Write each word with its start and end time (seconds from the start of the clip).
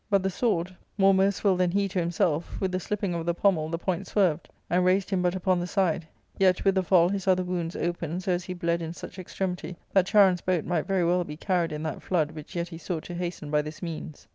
But 0.09 0.23
the 0.23 0.31
sword, 0.31 0.75
more 0.97 1.13
merciful 1.13 1.55
than 1.55 1.69
he 1.69 1.81
A 1.81 1.85
A 1.85 1.89
2 1.89 1.89
356 1.89 1.95
ARCADIA.^Book 1.95 2.33
III. 2.33 2.33
to 2.33 2.33
himself, 2.33 2.59
with 2.61 2.71
the 2.71 2.79
slipping 2.79 3.13
of 3.13 3.25
the 3.27 3.33
pommel 3.35 3.69
the 3.69 3.77
point 3.77 4.07
swarved* 4.07 4.49
and 4.67 4.83
rased 4.83 5.09
him 5.11 5.21
but 5.21 5.35
upon 5.35 5.59
the 5.59 5.67
side; 5.67 6.07
yet 6.39 6.65
with 6.65 6.73
the 6.73 6.81
fall 6.81 7.09
his 7.09 7.27
other 7.27 7.43
wounds 7.43 7.75
opened 7.75 8.23
so 8.23 8.31
as 8.31 8.45
he 8.45 8.55
bled 8.55 8.81
in 8.81 8.93
such 8.93 9.19
extremity 9.19 9.77
that 9.93 10.07
Charon's 10.07 10.41
boat 10.41 10.65
might 10.65 10.87
very 10.87 11.05
well 11.05 11.23
be 11.23 11.37
carried 11.37 11.71
in 11.71 11.83
that 11.83 12.01
flood 12.01 12.31
which 12.31 12.55
yet 12.55 12.69
he 12.69 12.79
sought 12.79 13.03
to 13.03 13.13
hasten 13.13 13.51
by 13.51 13.61
this 13.61 13.83
means. 13.83 14.25